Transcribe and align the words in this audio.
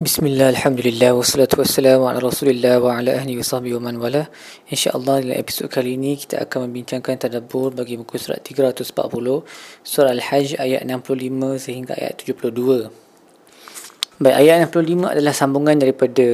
Bismillah, 0.00 0.56
Alhamdulillah, 0.56 1.12
wassalatu 1.12 1.60
wassalamu 1.60 2.08
ala 2.08 2.24
rasulillah 2.24 2.80
wa 2.80 2.96
ala 2.96 3.20
ahli 3.20 3.36
wa 3.36 3.44
sahbihi 3.44 3.76
wa 3.76 3.84
man 3.84 4.00
wala. 4.00 4.32
InsyaAllah 4.72 5.20
dalam 5.20 5.36
episod 5.36 5.68
kali 5.68 6.00
ini 6.00 6.16
kita 6.16 6.40
akan 6.40 6.72
membincangkan 6.72 7.20
tadabur 7.20 7.68
bagi 7.68 8.00
buku 8.00 8.16
surat 8.16 8.40
340 8.40 8.96
Surah 9.84 10.16
Al-Hajj 10.16 10.56
ayat 10.56 10.88
65 10.88 11.60
sehingga 11.60 12.00
ayat 12.00 12.16
72 12.16 12.88
Baik, 14.24 14.36
ayat 14.40 14.72
65 14.72 15.04
adalah 15.04 15.34
sambungan 15.36 15.76
daripada 15.76 16.28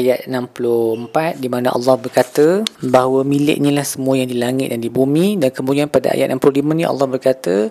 ayat 0.00 0.24
64 0.24 1.44
di 1.44 1.48
mana 1.52 1.76
Allah 1.76 2.00
berkata 2.00 2.64
bahawa 2.80 3.20
miliknya 3.20 3.68
lah 3.68 3.84
semua 3.84 4.16
yang 4.16 4.32
di 4.32 4.40
langit 4.40 4.72
dan 4.72 4.80
di 4.80 4.88
bumi 4.88 5.36
dan 5.36 5.52
kemudian 5.52 5.92
pada 5.92 6.16
ayat 6.16 6.32
65 6.32 6.72
ni 6.72 6.88
Allah 6.88 7.04
berkata 7.04 7.68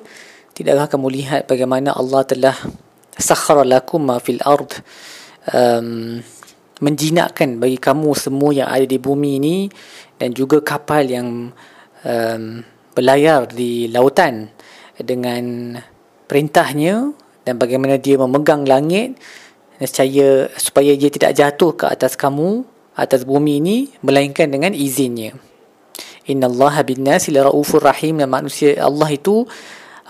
tidakkah 0.54 0.94
kamu 0.94 1.10
lihat 1.10 1.50
bagaimana 1.50 1.98
Allah 1.98 2.22
telah 2.22 2.54
sakhara 3.18 3.66
lakum 3.66 4.06
ma 4.06 4.22
fil 4.22 4.38
ard 4.46 4.86
um, 5.54 6.20
menjinakkan 6.80 7.60
bagi 7.60 7.76
kamu 7.76 8.16
semua 8.16 8.52
yang 8.56 8.70
ada 8.72 8.88
di 8.88 8.96
bumi 8.96 9.40
ini 9.40 9.58
dan 10.16 10.32
juga 10.32 10.64
kapal 10.64 11.04
yang 11.08 11.52
um, 12.04 12.44
berlayar 12.96 13.48
di 13.52 13.92
lautan 13.92 14.48
dengan 15.00 15.76
perintahnya 16.28 17.12
dan 17.44 17.56
bagaimana 17.60 18.00
dia 18.00 18.20
memegang 18.20 18.64
langit. 18.68 19.20
Nescaya 19.80 20.52
supaya 20.60 20.92
dia 21.00 21.08
tidak 21.08 21.40
jatuh 21.40 21.72
ke 21.72 21.88
atas 21.88 22.20
kamu 22.20 22.68
atas 23.00 23.24
bumi 23.24 23.64
ini 23.64 23.78
melainkan 24.04 24.52
dengan 24.52 24.76
izinnya. 24.76 25.40
Innallaha 26.28 26.84
binnasi 26.84 27.32
laraufur 27.32 27.80
rahim 27.80 28.20
dan 28.20 28.28
manusia 28.28 28.76
Allah 28.76 29.08
itu 29.08 29.48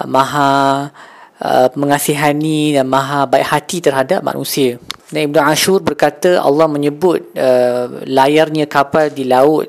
uh, 0.02 0.08
maha 0.10 0.90
uh, 1.38 1.70
mengasihani 1.78 2.74
dan 2.74 2.90
maha 2.90 3.30
baik 3.30 3.46
hati 3.46 3.78
terhadap 3.78 4.26
manusia 4.26 4.82
dan 5.10 5.22
Ibn 5.34 5.42
Ashur 5.50 5.82
berkata 5.82 6.38
Allah 6.38 6.70
menyebut 6.70 7.34
uh, 7.34 8.06
layarnya 8.06 8.70
kapal 8.70 9.10
di 9.10 9.26
laut 9.26 9.66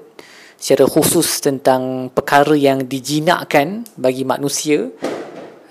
secara 0.60 0.84
khusus 0.84 1.41
tentang 1.41 2.12
perkara 2.12 2.52
yang 2.52 2.84
dijinakkan 2.84 3.88
bagi 3.97 4.28
manusia. 4.28 4.92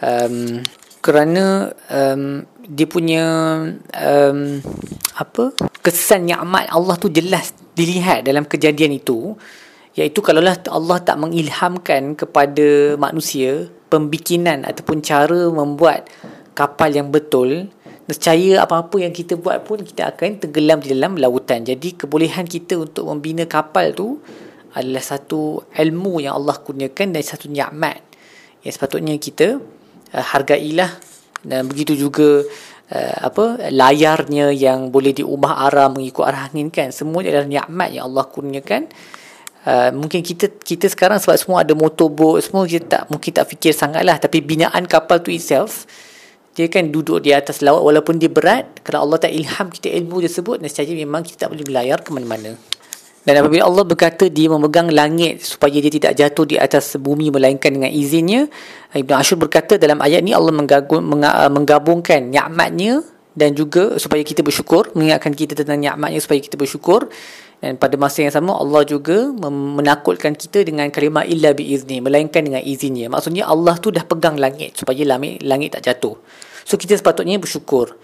Um, 0.02 0.66
kerana 1.06 1.70
um, 1.94 2.50
dia 2.66 2.88
punya 2.90 3.24
um, 3.94 4.40
apa 5.14 5.54
kesan 5.86 6.26
nikmat 6.26 6.66
Allah 6.74 6.98
tu 6.98 7.14
jelas 7.14 7.54
dilihat 7.78 8.26
dalam 8.26 8.50
kejadian 8.50 8.98
itu. 8.98 9.38
Iaitu 9.94 10.26
kalaulah 10.26 10.58
Allah 10.74 10.98
tak 11.06 11.22
mengilhamkan 11.22 12.18
kepada 12.18 12.98
manusia 12.98 13.70
pembikinan 13.94 14.66
ataupun 14.66 15.06
cara 15.06 15.50
membuat 15.54 16.10
kapal 16.58 16.90
yang 16.90 17.14
betul 17.14 17.70
nescaya 18.10 18.66
apa-apa 18.66 19.06
yang 19.06 19.14
kita 19.14 19.38
buat 19.38 19.62
pun 19.70 19.86
kita 19.86 20.10
akan 20.10 20.42
tenggelam 20.42 20.82
di 20.82 20.98
dalam 20.98 21.14
lautan. 21.14 21.62
Jadi 21.62 21.94
kebolehan 21.94 22.50
kita 22.50 22.82
untuk 22.82 23.06
membina 23.06 23.46
kapal 23.46 23.94
tu 23.94 24.18
adalah 24.74 25.06
satu 25.06 25.62
ilmu 25.70 26.18
yang 26.18 26.42
Allah 26.42 26.58
kurniakan 26.58 27.14
dan 27.14 27.22
satu 27.22 27.46
nikmat. 27.54 28.02
Yang 28.66 28.82
sepatutnya 28.82 29.14
kita 29.22 29.62
uh, 30.18 30.26
hargailah. 30.34 30.90
Dan 31.46 31.70
begitu 31.70 31.94
juga 31.94 32.42
uh, 32.90 33.18
apa 33.22 33.70
layarnya 33.70 34.58
yang 34.58 34.90
boleh 34.90 35.14
diubah 35.14 35.70
arah 35.70 35.94
mengikut 35.94 36.26
arah 36.26 36.50
angin 36.50 36.74
kan. 36.74 36.90
Semua 36.90 37.22
adalah 37.22 37.46
nikmat 37.46 37.94
yang 37.94 38.10
Allah 38.10 38.26
kurniakan. 38.26 38.90
Uh, 39.70 39.94
mungkin 39.94 40.26
kita 40.26 40.50
kita 40.50 40.90
sekarang 40.90 41.22
sebab 41.22 41.38
semua 41.38 41.62
ada 41.62 41.78
motorboat 41.78 42.42
semua 42.42 42.66
kita 42.66 42.88
tak 42.90 43.04
mungkin 43.14 43.32
tak 43.38 43.46
fikir 43.54 43.70
sangatlah. 43.78 44.18
Tapi 44.18 44.42
binaan 44.42 44.90
kapal 44.90 45.22
tu 45.22 45.30
itself 45.30 45.86
dia 46.58 46.68
kan 46.68 46.90
duduk 46.90 47.24
di 47.24 47.32
atas 47.32 47.62
laut 47.62 47.86
walaupun 47.86 48.18
dia 48.18 48.28
berat 48.28 48.82
kalau 48.84 49.06
Allah 49.08 49.22
tak 49.22 49.32
ilham 49.32 49.70
kita 49.70 49.94
ilmu 49.94 50.20
tersebut 50.26 50.60
nescaya 50.60 50.92
memang 50.92 51.22
kita 51.24 51.48
tak 51.48 51.50
boleh 51.56 51.66
berlayar 51.66 52.02
ke 52.02 52.10
mana-mana. 52.12 52.58
Dan 53.20 53.46
apabila 53.46 53.68
Allah 53.68 53.84
berkata 53.84 54.32
dia 54.32 54.48
memegang 54.48 54.90
langit 54.90 55.44
supaya 55.44 55.76
dia 55.78 55.92
tidak 55.92 56.16
jatuh 56.16 56.50
di 56.50 56.56
atas 56.56 56.96
bumi 56.96 57.30
melainkan 57.30 57.76
dengan 57.76 57.92
izinnya 57.92 58.48
Ibn 58.96 59.14
Ashur 59.22 59.38
berkata 59.38 59.76
dalam 59.76 60.00
ayat 60.00 60.24
ni 60.24 60.32
Allah 60.32 60.56
menggabungkan 61.52 62.32
nikmatnya 62.32 63.04
dan 63.38 63.54
juga 63.54 64.00
supaya 64.02 64.26
kita 64.26 64.42
bersyukur 64.42 64.90
mengingatkan 64.98 65.36
kita 65.36 65.54
tentang 65.54 65.78
nikmatnya 65.78 66.18
supaya 66.24 66.40
kita 66.42 66.58
bersyukur 66.58 67.12
dan 67.60 67.76
pada 67.76 68.00
masa 68.00 68.24
yang 68.24 68.32
sama 68.32 68.56
Allah 68.56 68.88
juga 68.88 69.32
menakutkan 69.52 70.32
kita 70.32 70.64
dengan 70.64 70.88
kalimah 70.88 71.28
illa 71.28 71.52
biizni 71.52 72.00
melainkan 72.00 72.44
dengan 72.44 72.64
izinnya 72.64 73.12
maksudnya 73.12 73.48
Allah 73.48 73.76
tu 73.78 73.92
dah 73.92 74.08
pegang 74.08 74.40
langit 74.40 74.80
supaya 74.80 75.04
langit 75.04 75.44
langit 75.44 75.76
tak 75.76 75.84
jatuh 75.92 76.16
So 76.70 76.78
kita 76.78 76.94
sepatutnya 76.94 77.42
bersyukur. 77.42 77.98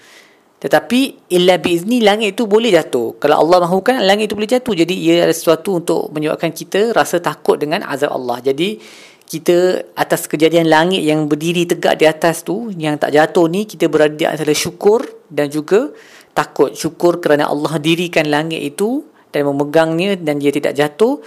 Tetapi 0.57 1.29
illa 1.29 1.61
biizni 1.61 2.01
langit 2.01 2.33
itu 2.33 2.49
boleh 2.49 2.73
jatuh. 2.73 3.13
Kalau 3.21 3.45
Allah 3.45 3.69
mahukan 3.69 4.01
langit 4.01 4.33
itu 4.33 4.33
boleh 4.33 4.49
jatuh. 4.49 4.73
Jadi 4.73 4.97
ia 4.97 5.21
adalah 5.21 5.38
sesuatu 5.38 5.77
untuk 5.77 6.09
menyebabkan 6.09 6.49
kita 6.49 6.89
rasa 6.89 7.21
takut 7.21 7.61
dengan 7.61 7.85
azab 7.85 8.09
Allah. 8.09 8.41
Jadi 8.41 8.81
kita 9.29 9.85
atas 9.94 10.25
kejadian 10.25 10.65
langit 10.65 11.05
yang 11.05 11.29
berdiri 11.29 11.69
tegak 11.69 12.01
di 12.01 12.09
atas 12.09 12.41
tu 12.41 12.73
yang 12.73 12.97
tak 12.97 13.13
jatuh 13.13 13.45
ni 13.45 13.69
kita 13.69 13.85
berada 13.85 14.17
di 14.17 14.25
antara 14.25 14.49
syukur 14.57 15.05
dan 15.29 15.53
juga 15.53 15.94
takut. 16.33 16.73
Syukur 16.73 17.21
kerana 17.21 17.45
Allah 17.45 17.77
dirikan 17.77 18.25
langit 18.25 18.65
itu 18.65 19.05
dan 19.35 19.44
memegangnya 19.51 20.16
dan 20.16 20.40
dia 20.40 20.56
tidak 20.56 20.72
jatuh 20.79 21.19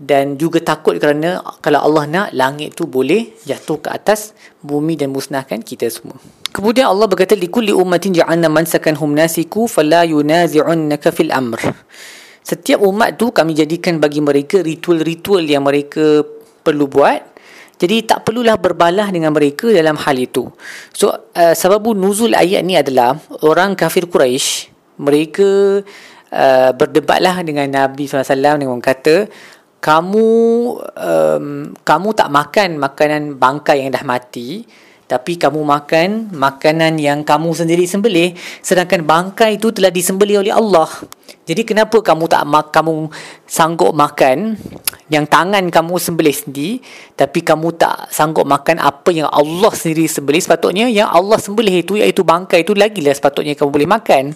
dan 0.00 0.40
juga 0.40 0.64
takut 0.64 0.96
kerana 0.96 1.44
kalau 1.60 1.84
Allah 1.84 2.08
nak 2.08 2.28
langit 2.32 2.72
tu 2.72 2.88
boleh 2.88 3.36
jatuh 3.44 3.84
ke 3.84 3.92
atas 3.92 4.32
bumi 4.64 4.96
dan 4.96 5.12
musnahkan 5.12 5.60
kita 5.60 5.92
semua. 5.92 6.16
Kemudian 6.56 6.88
Allah 6.88 7.04
berkata 7.04 7.36
likulli 7.36 7.68
ummatin 7.68 8.16
ja'alna 8.16 8.48
mansakanhum 8.48 9.12
nasiku 9.12 9.68
fala 9.68 10.08
yunazi'unnaka 10.08 11.12
fil 11.12 11.28
amr. 11.28 11.60
Setiap 12.40 12.80
umat 12.80 13.20
tu 13.20 13.28
kami 13.28 13.52
jadikan 13.52 14.00
bagi 14.00 14.24
mereka 14.24 14.64
ritual-ritual 14.64 15.44
yang 15.44 15.68
mereka 15.68 16.24
perlu 16.64 16.88
buat. 16.88 17.20
Jadi 17.76 18.08
tak 18.08 18.24
perlulah 18.24 18.56
berbalah 18.56 19.08
dengan 19.12 19.36
mereka 19.36 19.68
dalam 19.68 20.00
hal 20.00 20.16
itu. 20.16 20.48
So 20.96 21.12
uh, 21.12 21.52
sababu 21.52 21.92
nuzul 21.92 22.32
ayat 22.32 22.64
ni 22.64 22.76
adalah 22.76 23.20
orang 23.44 23.76
kafir 23.76 24.08
Quraisy 24.08 24.72
mereka 25.00 25.80
uh, 26.34 26.70
berdebatlah 26.74 27.42
dengan 27.46 27.68
Nabi 27.70 28.06
SAW 28.06 28.58
dengan 28.58 28.80
kata 28.80 29.30
kamu 29.80 30.28
um, 30.84 31.46
kamu 31.72 32.08
tak 32.12 32.28
makan 32.28 32.76
makanan 32.76 33.22
bangkai 33.40 33.80
yang 33.84 33.90
dah 33.90 34.04
mati 34.04 34.68
tapi 35.10 35.34
kamu 35.34 35.66
makan 35.66 36.30
makanan 36.30 36.94
yang 37.02 37.26
kamu 37.26 37.50
sendiri 37.50 37.82
sembelih. 37.82 38.38
Sedangkan 38.62 39.02
bangkai 39.02 39.58
itu 39.58 39.74
telah 39.74 39.90
disembelih 39.90 40.38
oleh 40.38 40.54
Allah 40.54 40.86
jadi 41.50 41.66
kenapa 41.66 41.98
kamu 41.98 42.30
tak 42.30 42.46
mak 42.46 42.70
kamu 42.70 43.10
sanggup 43.42 43.90
makan 43.90 44.54
yang 45.10 45.26
tangan 45.26 45.66
kamu 45.66 45.98
sembelih 45.98 46.30
sendiri 46.30 46.78
tapi 47.18 47.42
kamu 47.42 47.74
tak 47.74 48.06
sanggup 48.14 48.46
makan 48.46 48.78
apa 48.78 49.10
yang 49.10 49.26
Allah 49.26 49.74
sendiri 49.74 50.06
sembelih? 50.06 50.38
Sepatutnya 50.38 50.86
yang 50.86 51.10
Allah 51.10 51.42
sembelih 51.42 51.82
itu 51.82 51.98
iaitu 51.98 52.22
bangkai 52.22 52.62
itu 52.62 52.70
lagi 52.78 53.02
lah 53.02 53.10
sepatutnya 53.10 53.58
kamu 53.58 53.66
boleh 53.66 53.88
makan. 53.90 54.30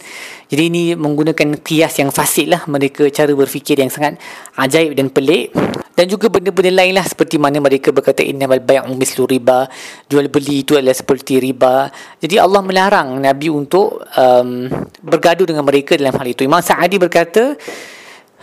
Jadi 0.51 0.63
ini 0.67 0.83
menggunakan 0.99 1.63
kias 1.63 2.03
yang 2.03 2.11
fasid 2.11 2.51
lah. 2.51 2.67
Mereka 2.67 3.07
cara 3.15 3.31
berfikir 3.31 3.79
yang 3.79 3.95
sangat 3.95 4.19
ajaib 4.59 4.99
dan 4.99 5.07
pelik 5.07 5.55
dan 5.95 6.11
juga 6.11 6.27
benda-benda 6.27 6.83
lain 6.83 6.99
lah 6.99 7.07
seperti 7.07 7.39
mana 7.39 7.63
mereka 7.63 7.95
berkata 7.95 8.27
innamal 8.27 8.59
bay'u 8.59 8.91
mislu 8.99 9.31
riba. 9.31 9.71
Jual 10.11 10.27
beli 10.27 10.67
itu 10.67 10.75
adalah 10.75 10.95
seperti 10.95 11.39
riba. 11.39 11.87
Jadi 12.19 12.35
Allah 12.35 12.61
melarang 12.67 13.23
Nabi 13.23 13.47
untuk 13.47 14.03
um, 14.19 14.67
bergaduh 15.07 15.47
dengan 15.47 15.63
mereka 15.63 15.95
dalam 15.95 16.19
hal 16.19 16.27
itu. 16.27 16.43
Imam 16.43 16.59
Sa'adi 16.59 16.99
berkata 16.99 17.55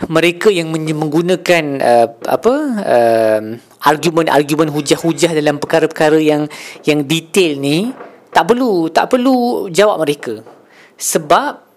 mereka 0.08 0.48
yang 0.48 0.72
menggunakan 0.72 1.64
uh, 1.78 2.08
apa 2.24 2.54
uh, 2.82 3.40
argumen-argumen 3.84 4.72
hujah-hujah 4.72 5.36
dalam 5.36 5.60
perkara-perkara 5.60 6.18
yang 6.18 6.48
yang 6.88 7.04
detail 7.04 7.60
ni 7.60 7.92
tak 8.32 8.48
perlu 8.48 8.88
tak 8.88 9.12
perlu 9.12 9.68
jawab 9.68 10.00
mereka. 10.00 10.40
Sebab 10.96 11.68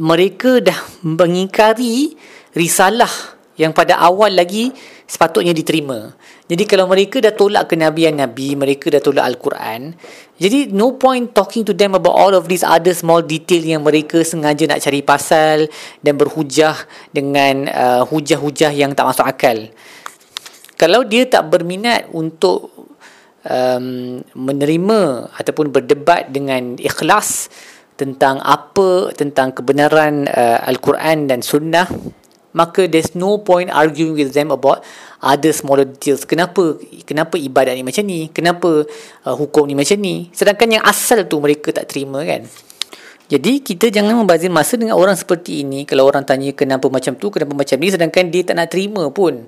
mereka 0.00 0.64
dah 0.64 0.80
mengingkari 1.04 2.16
risalah 2.56 3.10
yang 3.60 3.76
pada 3.76 4.00
awal 4.00 4.32
lagi 4.32 4.72
sepatutnya 5.10 5.50
diterima. 5.50 6.14
Jadi 6.46 6.62
kalau 6.70 6.86
mereka 6.86 7.18
dah 7.18 7.34
tolak 7.34 7.66
kenabian 7.66 8.14
Nabi, 8.14 8.54
mereka 8.54 8.94
dah 8.94 9.02
tolak 9.02 9.26
Al-Quran, 9.26 9.90
jadi 10.38 10.70
no 10.70 10.94
point 10.94 11.34
talking 11.34 11.66
to 11.66 11.74
them 11.74 11.98
about 11.98 12.14
all 12.14 12.32
of 12.38 12.46
these 12.46 12.62
other 12.62 12.94
small 12.94 13.18
detail 13.18 13.58
yang 13.58 13.82
mereka 13.82 14.22
sengaja 14.22 14.70
nak 14.70 14.78
cari 14.78 15.02
pasal 15.02 15.66
dan 15.98 16.14
berhujah 16.14 16.78
dengan 17.10 17.66
uh, 17.66 18.02
hujah-hujah 18.06 18.70
yang 18.70 18.94
tak 18.94 19.10
masuk 19.10 19.26
akal. 19.26 19.58
Kalau 20.78 21.04
dia 21.04 21.28
tak 21.28 21.50
berminat 21.52 22.08
untuk 22.14 22.72
um, 23.44 24.16
menerima 24.32 25.28
ataupun 25.34 25.74
berdebat 25.74 26.32
dengan 26.32 26.80
ikhlas 26.80 27.52
tentang 28.00 28.40
apa 28.40 29.12
tentang 29.12 29.52
kebenaran 29.52 30.24
uh, 30.24 30.64
Al-Quran 30.64 31.28
dan 31.28 31.44
Sunnah, 31.44 31.84
maka 32.50 32.90
there's 32.90 33.14
no 33.14 33.38
point 33.40 33.70
arguing 33.70 34.14
with 34.14 34.34
them 34.34 34.50
about 34.50 34.82
other 35.22 35.54
smaller 35.54 35.86
details 35.86 36.26
kenapa 36.26 36.78
kenapa 37.06 37.38
ibadat 37.38 37.78
ni 37.78 37.84
macam 37.86 38.02
ni 38.06 38.26
kenapa 38.30 38.84
uh, 39.28 39.34
hukum 39.38 39.68
ni 39.68 39.78
macam 39.78 39.98
ni 40.02 40.28
sedangkan 40.34 40.80
yang 40.80 40.84
asal 40.84 41.22
tu 41.26 41.38
mereka 41.38 41.70
tak 41.70 41.90
terima 41.90 42.22
kan 42.26 42.44
Jadi 43.30 43.62
kita 43.62 43.94
jangan 43.94 44.18
membazir 44.18 44.50
masa 44.50 44.74
dengan 44.74 44.98
orang 44.98 45.14
seperti 45.14 45.62
ini. 45.62 45.86
Kalau 45.86 46.02
orang 46.02 46.26
tanya 46.26 46.50
kenapa 46.50 46.90
macam 46.90 47.14
tu, 47.14 47.30
kenapa 47.30 47.54
macam 47.54 47.78
ni 47.78 47.86
sedangkan 47.86 48.26
dia 48.26 48.42
tak 48.42 48.58
nak 48.58 48.68
terima 48.74 49.06
pun 49.14 49.46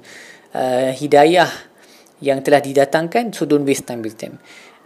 uh, 0.54 0.90
hidayah 0.94 1.50
yang 2.22 2.38
telah 2.46 2.62
didatangkan 2.62 3.34
so 3.34 3.42
don't 3.42 3.66
waste 3.66 3.82
time 3.90 3.98
with 4.06 4.14
them. 4.22 4.38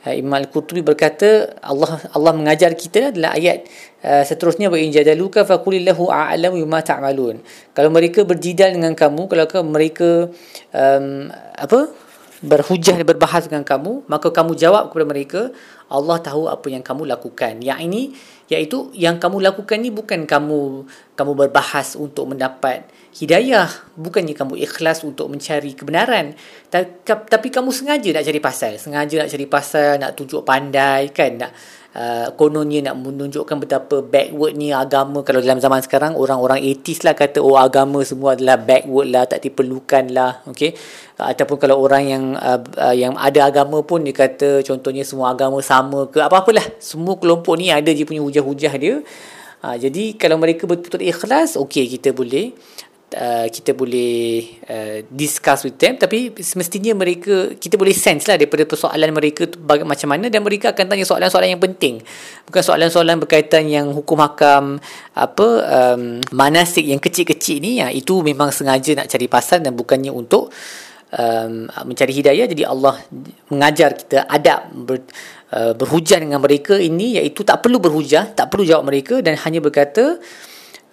Uh, 0.05 0.15
Imam 0.15 0.37
Al-Qurtubi 0.37 0.85
berkata 0.85 1.57
Allah 1.65 1.99
Allah 2.13 2.33
mengajar 2.37 2.75
kita 2.77 3.15
adalah 3.15 3.33
ayat 3.33 3.65
uh, 4.05 4.23
seterusnya 4.23 4.69
wa 4.69 4.77
in 4.77 4.93
jadaluka 4.93 5.49
faqulillahu 5.49 6.13
a'lamu 6.13 6.61
bima 6.61 6.85
ta'malun. 6.85 7.41
Kalau 7.73 7.91
mereka 7.95 8.23
berjidal 8.23 8.77
dengan 8.77 8.93
kamu, 8.93 9.31
kalau 9.31 9.65
mereka 9.65 10.29
um, 10.75 11.31
apa? 11.57 12.07
berhujah 12.45 13.01
dan 13.01 13.07
berbahas 13.09 13.49
dengan 13.49 13.65
kamu, 13.65 14.05
maka 14.13 14.29
kamu 14.29 14.53
jawab 14.61 14.93
kepada 14.93 15.07
mereka, 15.09 15.41
Allah 15.87 16.19
tahu 16.19 16.51
apa 16.51 16.67
yang 16.67 16.83
kamu 16.83 17.07
lakukan. 17.07 17.63
Yang 17.63 17.81
ini 17.87 18.03
iaitu 18.51 18.91
yang 18.95 19.19
kamu 19.19 19.43
lakukan 19.43 19.79
ni 19.79 19.91
bukan 19.91 20.27
kamu 20.27 20.87
kamu 21.15 21.33
berbahas 21.35 21.95
untuk 21.99 22.31
mendapat 22.31 22.87
hidayah, 23.17 23.71
bukannya 23.97 24.37
kamu 24.37 24.61
ikhlas 24.61 25.01
untuk 25.01 25.33
mencari 25.33 25.73
kebenaran, 25.73 26.37
tapi 27.07 27.49
kamu 27.49 27.73
sengaja 27.73 28.13
nak 28.13 28.25
cari 28.29 28.41
pasal, 28.45 28.73
sengaja 28.77 29.25
nak 29.25 29.31
cari 29.33 29.47
pasal, 29.49 29.91
nak 29.97 30.13
tunjuk 30.13 30.45
pandai 30.45 31.09
kan, 31.17 31.41
nak 31.41 31.53
uh, 31.97 32.29
kononnya 32.37 32.93
nak 32.93 33.01
menunjukkan 33.01 33.57
betapa 33.57 34.05
backward 34.05 34.55
ni 34.55 34.71
agama. 34.71 35.25
Kalau 35.25 35.41
dalam 35.41 35.59
zaman 35.59 35.81
sekarang 35.81 36.13
orang-orang 36.15 36.61
80s 36.61 37.09
lah 37.09 37.15
kata 37.17 37.41
oh 37.41 37.57
agama 37.57 38.05
semua 38.05 38.37
adalah 38.37 38.61
backward 38.61 39.09
lah 39.09 39.25
tak 39.25 39.41
diperlukan 39.49 40.13
lah. 40.13 40.45
Okay? 40.53 40.77
uh, 41.17 41.33
ataupun 41.33 41.57
kalau 41.57 41.81
orang 41.81 42.05
yang 42.05 42.25
uh, 42.37 42.61
uh, 42.77 42.95
yang 42.95 43.17
ada 43.17 43.49
agama 43.49 43.81
pun 43.81 44.05
dia 44.05 44.13
kata 44.13 44.61
contohnya 44.61 45.03
semua 45.03 45.33
agama 45.33 45.59
sama 45.65 45.76
ke 46.11 46.21
apa-apalah. 46.23 46.79
Semua 46.79 47.19
kelompok 47.19 47.57
ni 47.59 47.73
ada 47.73 47.91
je 47.91 48.07
punya 48.07 48.23
hujah-hujah 48.23 48.75
dia. 48.77 48.95
Ha, 49.65 49.75
jadi 49.81 50.15
kalau 50.21 50.37
mereka 50.37 50.69
betul-betul 50.69 51.03
ikhlas, 51.03 51.57
okey 51.57 51.89
kita 51.99 52.13
boleh 52.13 52.53
uh, 53.17 53.49
kita 53.49 53.73
boleh 53.73 54.45
uh, 54.69 54.99
discuss 55.09 55.65
with 55.65 55.81
them. 55.81 55.97
Tapi 55.97 56.37
semestinya 56.39 56.93
mereka 56.93 57.57
kita 57.57 57.75
boleh 57.75 57.97
sense 57.97 58.29
lah 58.29 58.37
daripada 58.37 58.69
persoalan 58.69 59.11
mereka 59.11 59.49
tu 59.49 59.57
baga- 59.59 59.89
macam 59.89 60.13
mana. 60.13 60.29
Dan 60.29 60.45
mereka 60.45 60.77
akan 60.77 60.87
tanya 60.87 61.09
soalan-soalan 61.09 61.57
yang 61.57 61.63
penting. 61.63 62.05
Bukan 62.47 62.63
soalan-soalan 62.63 63.17
berkaitan 63.25 63.67
yang 63.67 63.91
hukum 63.91 64.21
hakam 64.23 64.79
apa 65.17 65.47
um, 65.67 66.21
manasik 66.37 66.85
yang 66.85 67.01
kecil-kecil 67.01 67.59
ni. 67.59 67.81
Ya, 67.81 67.89
itu 67.91 68.21
memang 68.23 68.53
sengaja 68.53 68.93
nak 68.93 69.09
cari 69.09 69.27
pasal 69.27 69.65
dan 69.65 69.73
bukannya 69.73 70.13
untuk 70.13 70.53
um, 71.17 71.67
mencari 71.89 72.13
hidayah. 72.13 72.47
Jadi 72.47 72.63
Allah 72.63 73.01
mengajar 73.49 73.97
kita 73.97 74.29
adab 74.29 74.71
ber, 74.73 75.03
uh, 75.57 75.73
berhujah 75.73 76.21
dengan 76.21 76.39
mereka 76.39 76.77
ini 76.77 77.19
iaitu 77.19 77.43
tak 77.43 77.65
perlu 77.65 77.81
berhujah 77.81 78.37
tak 78.37 78.53
perlu 78.53 78.69
jawab 78.69 78.87
mereka 78.87 79.25
dan 79.25 79.41
hanya 79.41 79.59
berkata 79.65 80.21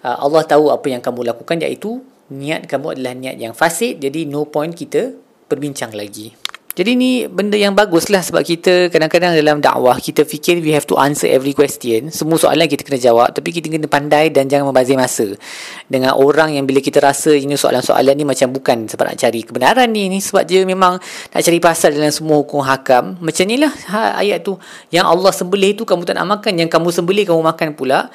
uh, 0.02 0.16
Allah 0.18 0.42
tahu 0.48 0.72
apa 0.72 0.86
yang 0.88 1.04
kamu 1.04 1.30
lakukan 1.30 1.60
iaitu 1.60 2.00
niat 2.32 2.64
kamu 2.64 2.98
adalah 2.98 3.12
niat 3.12 3.36
yang 3.36 3.52
fasid. 3.52 4.00
Jadi 4.00 4.24
no 4.24 4.48
point 4.48 4.72
kita 4.72 5.12
berbincang 5.46 5.92
lagi 5.92 6.43
jadi 6.74 6.98
ni 6.98 7.30
benda 7.30 7.54
yang 7.54 7.70
bagus 7.70 8.10
lah 8.10 8.18
sebab 8.18 8.42
kita 8.42 8.90
kadang-kadang 8.90 9.30
dalam 9.38 9.62
dakwah 9.62 9.94
kita 9.94 10.26
fikir 10.26 10.58
we 10.58 10.74
have 10.74 10.82
to 10.82 10.98
answer 10.98 11.30
every 11.30 11.54
question. 11.54 12.10
Semua 12.10 12.34
soalan 12.34 12.66
kita 12.66 12.82
kena 12.82 12.98
jawab 12.98 13.30
tapi 13.30 13.54
kita 13.54 13.70
kena 13.70 13.86
pandai 13.86 14.34
dan 14.34 14.50
jangan 14.50 14.74
membazir 14.74 14.98
masa. 14.98 15.38
Dengan 15.86 16.18
orang 16.18 16.58
yang 16.58 16.66
bila 16.66 16.82
kita 16.82 16.98
rasa 16.98 17.30
ini 17.30 17.54
soalan-soalan 17.54 18.18
ni 18.18 18.26
macam 18.26 18.50
bukan 18.50 18.90
sebab 18.90 19.06
nak 19.06 19.22
cari 19.22 19.46
kebenaran 19.46 19.86
ni. 19.86 20.10
ni 20.10 20.18
sebab 20.18 20.42
dia 20.42 20.66
memang 20.66 20.98
nak 21.30 21.40
cari 21.46 21.62
pasal 21.62 21.94
dalam 21.94 22.10
semua 22.10 22.42
hukum 22.42 22.58
hakam. 22.66 23.22
Macam 23.22 23.44
ni 23.46 23.54
lah 23.54 23.70
ha, 23.94 24.18
ayat 24.18 24.42
tu. 24.42 24.58
Yang 24.90 25.06
Allah 25.06 25.30
sembelih 25.30 25.78
tu 25.78 25.86
kamu 25.86 26.02
tak 26.02 26.18
nak 26.18 26.26
makan. 26.26 26.58
Yang 26.58 26.74
kamu 26.74 26.90
sembelih 26.90 27.24
kamu 27.30 27.38
makan 27.54 27.68
pula. 27.78 28.10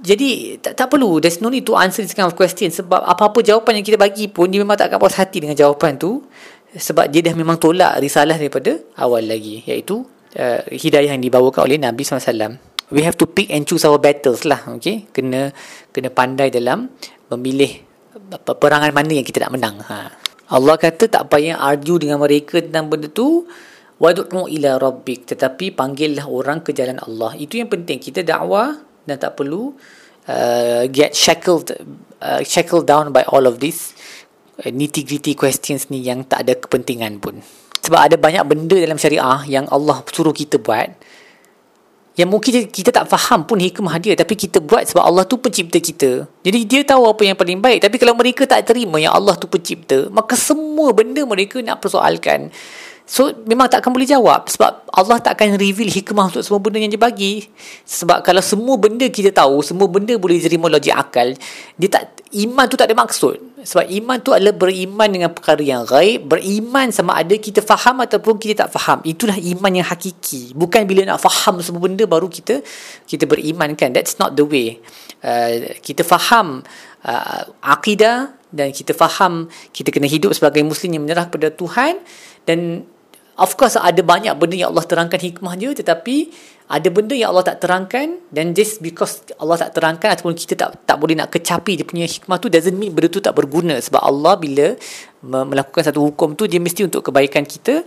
Jadi 0.00 0.56
tak, 0.64 0.80
tak 0.80 0.88
perlu 0.88 1.20
There's 1.20 1.44
no 1.44 1.52
need 1.52 1.68
to 1.68 1.76
answer 1.76 2.00
this 2.00 2.16
kind 2.16 2.24
of 2.24 2.32
question 2.32 2.72
Sebab 2.72 3.04
apa-apa 3.04 3.44
jawapan 3.44 3.76
yang 3.76 3.84
kita 3.84 4.00
bagi 4.00 4.32
pun 4.32 4.48
Dia 4.48 4.56
memang 4.56 4.72
tak 4.72 4.88
akan 4.88 4.96
puas 4.96 5.12
hati 5.12 5.44
dengan 5.44 5.52
jawapan 5.52 6.00
tu 6.00 6.24
Sebab 6.70 7.10
dia 7.10 7.24
dah 7.24 7.34
memang 7.34 7.58
tolak 7.58 7.98
risalah 7.98 8.38
daripada 8.38 8.78
awal 8.98 9.26
lagi 9.26 9.62
Iaitu 9.66 10.06
uh, 10.38 10.60
hidayah 10.70 11.16
yang 11.18 11.22
dibawakan 11.22 11.66
oleh 11.66 11.78
Nabi 11.82 12.06
SAW 12.06 12.58
We 12.90 13.06
have 13.06 13.18
to 13.18 13.26
pick 13.26 13.50
and 13.54 13.66
choose 13.66 13.86
our 13.86 13.98
battles 13.98 14.46
lah 14.46 14.66
okay? 14.74 15.06
Kena 15.10 15.50
kena 15.90 16.10
pandai 16.10 16.50
dalam 16.50 16.90
memilih 17.30 17.86
perangan 18.42 18.90
mana 18.90 19.10
yang 19.14 19.26
kita 19.26 19.46
nak 19.46 19.54
menang 19.54 19.76
ha. 19.86 20.10
Allah 20.50 20.74
kata 20.74 21.06
tak 21.06 21.30
payah 21.30 21.62
argue 21.62 22.02
dengan 22.02 22.18
mereka 22.18 22.58
tentang 22.58 22.90
benda 22.90 23.06
tu 23.06 23.46
Wadu'u 24.00 24.48
ila 24.48 24.80
rabbik. 24.80 25.28
Tetapi 25.28 25.76
panggillah 25.76 26.24
orang 26.24 26.64
ke 26.64 26.72
jalan 26.72 26.96
Allah. 27.04 27.36
Itu 27.36 27.60
yang 27.60 27.68
penting. 27.68 28.00
Kita 28.00 28.24
dakwah 28.24 28.80
dan 29.04 29.20
tak 29.20 29.36
perlu 29.36 29.76
uh, 30.24 30.88
get 30.88 31.12
shackled 31.12 31.76
uh, 32.24 32.40
shackled 32.40 32.88
down 32.88 33.12
by 33.12 33.24
all 33.28 33.44
of 33.44 33.60
this 33.60 33.92
uh, 34.62 34.72
nitty 34.72 35.02
gritty 35.04 35.32
questions 35.36 35.88
ni 35.88 36.04
yang 36.04 36.24
tak 36.24 36.48
ada 36.48 36.56
kepentingan 36.56 37.20
pun. 37.20 37.40
Sebab 37.80 37.96
ada 37.96 38.16
banyak 38.20 38.44
benda 38.44 38.76
dalam 38.76 39.00
syariah 39.00 39.40
yang 39.48 39.64
Allah 39.72 40.04
suruh 40.12 40.36
kita 40.36 40.60
buat 40.60 40.92
yang 42.18 42.28
mungkin 42.28 42.68
kita 42.68 42.92
tak 42.92 43.08
faham 43.08 43.48
pun 43.48 43.56
hikmah 43.56 43.96
dia 43.96 44.12
tapi 44.12 44.36
kita 44.36 44.60
buat 44.60 44.84
sebab 44.84 45.00
Allah 45.00 45.24
tu 45.24 45.40
pencipta 45.40 45.80
kita. 45.80 46.28
Jadi 46.44 46.58
dia 46.68 46.84
tahu 46.84 47.08
apa 47.08 47.22
yang 47.24 47.38
paling 47.38 47.62
baik 47.62 47.80
tapi 47.86 47.96
kalau 47.96 48.12
mereka 48.12 48.44
tak 48.44 48.68
terima 48.68 49.00
yang 49.00 49.16
Allah 49.16 49.38
tu 49.40 49.48
pencipta 49.48 50.12
maka 50.12 50.36
semua 50.36 50.92
benda 50.92 51.24
mereka 51.24 51.62
nak 51.64 51.80
persoalkan 51.80 52.52
So 53.10 53.34
memang 53.42 53.66
tak 53.66 53.82
akan 53.82 53.90
boleh 53.98 54.06
jawab 54.06 54.46
sebab 54.46 54.86
Allah 54.94 55.18
tak 55.18 55.34
akan 55.34 55.58
reveal 55.58 55.90
hikmah 55.90 56.30
untuk 56.30 56.46
semua 56.46 56.62
benda 56.62 56.78
yang 56.78 56.94
dia 56.94 57.02
bagi. 57.02 57.42
Sebab 57.82 58.22
kalau 58.22 58.38
semua 58.38 58.78
benda 58.78 59.02
kita 59.10 59.34
tahu, 59.34 59.66
semua 59.66 59.90
benda 59.90 60.14
boleh 60.14 60.38
diterima 60.38 60.70
logik 60.70 60.94
akal, 60.94 61.34
dia 61.74 61.88
tak 61.90 62.22
iman 62.38 62.70
tu 62.70 62.78
tak 62.78 62.86
ada 62.86 62.94
maksud. 62.94 63.66
Sebab 63.66 63.90
iman 63.90 64.16
tu 64.22 64.30
adalah 64.30 64.54
beriman 64.54 65.10
dengan 65.10 65.34
perkara 65.34 65.58
yang 65.58 65.82
gaib, 65.82 66.30
beriman 66.30 66.94
sama 66.94 67.18
ada 67.18 67.34
kita 67.34 67.58
faham 67.66 67.98
ataupun 67.98 68.38
kita 68.38 68.62
tak 68.62 68.78
faham. 68.78 69.02
Itulah 69.02 69.34
iman 69.42 69.72
yang 69.74 69.90
hakiki. 69.90 70.54
Bukan 70.54 70.86
bila 70.86 71.10
nak 71.10 71.18
faham 71.18 71.58
semua 71.66 71.82
benda 71.82 72.06
baru 72.06 72.30
kita 72.30 72.62
kita 73.10 73.26
beriman 73.26 73.74
kan. 73.74 73.90
That's 73.90 74.22
not 74.22 74.38
the 74.38 74.46
way. 74.46 74.78
Uh, 75.18 75.74
kita 75.82 76.06
faham 76.06 76.62
uh, 77.02 77.42
akidah 77.58 78.38
dan 78.54 78.70
kita 78.70 78.94
faham 78.94 79.50
kita 79.74 79.90
kena 79.90 80.06
hidup 80.06 80.30
sebagai 80.30 80.62
muslim 80.62 80.94
yang 80.94 81.02
menyerah 81.02 81.26
kepada 81.26 81.50
Tuhan 81.50 81.98
dan 82.46 82.86
Of 83.38 83.54
course 83.54 83.78
ada 83.78 84.00
banyak 84.02 84.34
benda 84.36 84.56
yang 84.56 84.70
Allah 84.74 84.86
terangkan 84.86 85.20
hikmah 85.20 85.54
dia 85.56 85.70
tetapi 85.76 86.30
ada 86.70 86.86
benda 86.86 87.18
yang 87.18 87.34
Allah 87.34 87.50
tak 87.50 87.66
terangkan 87.66 88.22
dan 88.30 88.54
just 88.54 88.78
because 88.78 89.26
Allah 89.42 89.58
tak 89.58 89.74
terangkan 89.74 90.14
ataupun 90.14 90.38
kita 90.38 90.54
tak 90.54 90.78
tak 90.86 90.96
boleh 91.02 91.18
nak 91.18 91.34
kecapi 91.34 91.74
dia 91.74 91.82
punya 91.82 92.06
hikmah 92.06 92.38
tu 92.38 92.46
doesn't 92.46 92.78
mean 92.78 92.94
benda 92.94 93.10
tu 93.10 93.18
tak 93.18 93.34
berguna 93.34 93.74
sebab 93.82 93.98
Allah 93.98 94.38
bila 94.38 94.78
melakukan 95.26 95.82
satu 95.82 95.98
hukum 95.98 96.38
tu 96.38 96.46
dia 96.46 96.62
mesti 96.62 96.86
untuk 96.86 97.10
kebaikan 97.10 97.42
kita. 97.42 97.82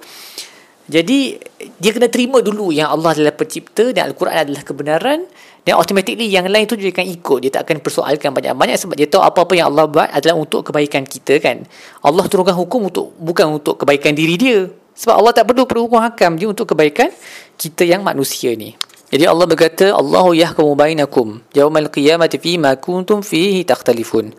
Jadi 0.84 1.40
dia 1.80 1.92
kena 1.96 2.12
terima 2.12 2.44
dulu 2.44 2.76
yang 2.76 2.92
Allah 2.92 3.16
adalah 3.16 3.32
pencipta 3.32 3.96
dan 3.96 4.12
Al-Quran 4.12 4.36
adalah 4.36 4.68
kebenaran 4.68 5.24
dan 5.64 5.80
automatically 5.80 6.28
yang 6.28 6.44
lain 6.52 6.68
tu 6.68 6.76
dia 6.76 6.92
akan 6.92 7.08
ikut 7.08 7.38
dia 7.40 7.56
tak 7.56 7.64
akan 7.64 7.80
persoalkan 7.80 8.36
banyak-banyak 8.36 8.76
sebab 8.76 9.00
dia 9.00 9.08
tahu 9.08 9.24
apa-apa 9.24 9.56
yang 9.56 9.72
Allah 9.72 9.88
buat 9.88 10.12
adalah 10.12 10.36
untuk 10.36 10.68
kebaikan 10.68 11.08
kita 11.08 11.40
kan. 11.40 11.64
Allah 12.04 12.28
turunkan 12.28 12.52
hukum 12.52 12.92
untuk 12.92 13.16
bukan 13.16 13.64
untuk 13.64 13.80
kebaikan 13.80 14.12
diri 14.12 14.36
dia 14.36 14.68
sebab 14.94 15.20
Allah 15.20 15.34
tak 15.34 15.50
perlu 15.50 15.66
perhukum 15.66 16.00
hakam 16.00 16.38
dia 16.38 16.48
untuk 16.50 16.70
kebaikan 16.74 17.10
kita 17.58 17.86
yang 17.86 18.02
manusia 18.06 18.54
ni. 18.54 18.78
Jadi 19.14 19.30
Allah 19.30 19.46
berkata, 19.46 19.94
Allahu 19.94 20.34
yahkumu 20.34 20.74
bainakum 20.74 21.38
yaumal 21.54 21.86
qiyamati 21.94 22.42
fi 22.42 22.58
ma 22.58 22.74
kuntum 22.74 23.22
fihi 23.22 23.62
takhtalifun. 23.62 24.34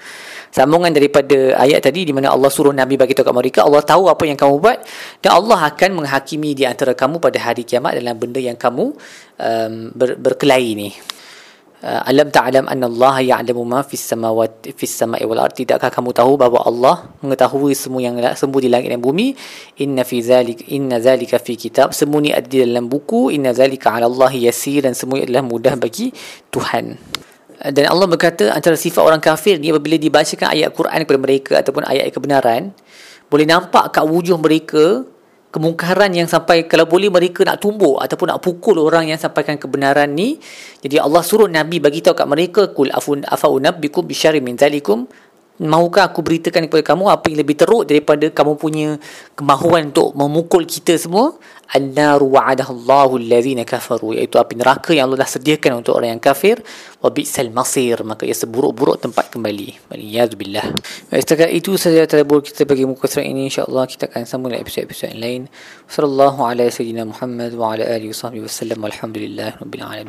Sambungan 0.50 0.90
daripada 0.90 1.58
ayat 1.62 1.82
tadi 1.82 2.06
di 2.06 2.10
mana 2.14 2.34
Allah 2.34 2.50
suruh 2.50 2.74
Nabi 2.74 2.98
bagi 2.98 3.14
tahu 3.14 3.26
kat 3.26 3.34
mereka, 3.34 3.58
Allah 3.66 3.82
tahu 3.86 4.10
apa 4.10 4.22
yang 4.26 4.34
kamu 4.38 4.54
buat 4.58 4.82
dan 5.22 5.30
Allah 5.38 5.70
akan 5.70 6.02
menghakimi 6.02 6.58
di 6.58 6.66
antara 6.66 6.94
kamu 6.94 7.22
pada 7.22 7.38
hari 7.38 7.62
kiamat 7.62 7.98
dalam 7.98 8.14
benda 8.18 8.42
yang 8.42 8.58
kamu 8.58 8.94
um, 9.38 9.74
ber, 9.94 10.18
berkelahi 10.18 10.70
ni. 10.74 10.90
Uh, 11.84 12.00
alam 12.08 12.32
ta'lam 12.32 12.64
anna 12.64 12.88
Allah 12.88 13.20
ya'lamu 13.20 13.60
ma 13.68 13.84
fis 13.84 14.00
samawati 14.00 14.72
fis 14.72 14.96
sama'i 14.96 15.28
wal 15.28 15.36
ardi 15.36 15.68
tidakkah 15.68 15.92
kamu 15.92 16.16
tahu 16.16 16.40
bahawa 16.40 16.64
Allah 16.64 16.96
mengetahui 17.20 17.76
semua 17.76 18.00
yang 18.00 18.16
semua 18.40 18.56
di 18.64 18.72
langit 18.72 18.88
dan 18.88 19.04
bumi? 19.04 19.36
Inna 19.84 20.00
fi 20.00 20.24
zalik 20.24 20.64
inna 20.72 20.96
zalika 21.04 21.36
fi 21.36 21.60
kitab. 21.60 21.92
Semua 21.92 22.24
ni 22.24 22.32
ada 22.32 22.48
dalam 22.48 22.88
buku. 22.88 23.28
Inna 23.36 23.52
zalika 23.52 23.92
'ala 23.92 24.08
Allah 24.08 24.32
yasir 24.32 24.80
dan 24.80 24.96
semua 24.96 25.20
adalah 25.20 25.44
mudah 25.44 25.76
bagi 25.76 26.08
Tuhan. 26.48 26.96
Uh, 27.60 27.68
dan 27.68 27.84
Allah 27.92 28.08
berkata 28.08 28.48
antara 28.56 28.80
sifat 28.80 29.04
orang 29.04 29.20
kafir 29.20 29.60
ni 29.60 29.68
apabila 29.68 30.00
dibacakan 30.00 30.56
ayat 30.56 30.72
Quran 30.72 31.04
kepada 31.04 31.20
mereka 31.20 31.52
ataupun 31.60 31.84
ayat 31.84 32.08
kebenaran 32.16 32.72
boleh 33.28 33.44
nampak 33.44 33.92
kat 33.92 34.08
wujud 34.08 34.40
mereka 34.40 35.04
kemungkaran 35.54 36.10
yang 36.10 36.26
sampai 36.26 36.66
kalau 36.66 36.82
boleh 36.90 37.14
mereka 37.14 37.46
nak 37.46 37.62
tumbuk 37.62 38.02
ataupun 38.02 38.34
nak 38.34 38.42
pukul 38.42 38.82
orang 38.82 39.14
yang 39.14 39.20
sampaikan 39.22 39.54
kebenaran 39.54 40.10
ni 40.10 40.42
jadi 40.82 40.98
Allah 41.06 41.22
suruh 41.22 41.46
nabi 41.46 41.78
bagi 41.78 42.02
tahu 42.02 42.18
kat 42.18 42.26
mereka 42.26 42.74
kul 42.74 42.90
afun 42.90 43.22
afaunabbikum 43.22 44.02
bisyari 44.02 44.42
min 44.42 44.58
zalikum 44.58 45.06
Mahukah 45.54 46.10
aku 46.10 46.18
beritakan 46.18 46.66
kepada 46.66 46.82
kamu 46.82 47.14
apa 47.14 47.30
yang 47.30 47.38
lebih 47.38 47.54
teruk 47.54 47.86
daripada 47.86 48.26
kamu 48.26 48.58
punya 48.58 48.98
kemahuan 49.38 49.94
untuk 49.94 50.10
memukul 50.18 50.66
kita 50.66 50.98
semua? 50.98 51.30
An-naru 51.70 52.34
wa'adahallahu 52.34 53.22
alladhina 53.22 53.62
kafaru 53.62 54.18
iaitu 54.18 54.34
api 54.34 54.58
neraka 54.58 54.90
yang 54.90 55.06
Allah 55.06 55.22
dah 55.22 55.30
sediakan 55.30 55.78
untuk 55.78 55.94
orang 55.94 56.18
yang 56.18 56.22
kafir 56.22 56.58
wa 56.98 57.06
bi'sal 57.06 57.54
masir 57.54 58.02
maka 58.02 58.26
ia 58.26 58.34
seburuk-buruk 58.34 58.98
tempat 58.98 59.30
kembali. 59.30 59.94
Waliyadzubillah. 59.94 60.74
Baik, 61.14 61.22
setakat 61.22 61.50
itu 61.54 61.78
saja 61.78 62.02
tadabbur 62.02 62.42
kita 62.42 62.66
bagi 62.66 62.82
muka 62.82 63.06
surat 63.06 63.30
ini 63.30 63.46
insya-Allah 63.46 63.86
kita 63.86 64.10
akan 64.10 64.26
sambung 64.26 64.50
dalam 64.50 64.66
episod-episod 64.66 65.14
lain. 65.14 65.46
Sallallahu 65.86 66.42
alaihi 66.42 66.74
wasallam 66.74 67.14
Muhammad 67.14 67.54
wa 67.54 67.78
ala 67.78 67.86
alihi 67.86 68.10
wasallam 68.10 68.78
walhamdulillah 68.82 69.62
rabbil 69.62 69.86
alamin. 69.86 70.02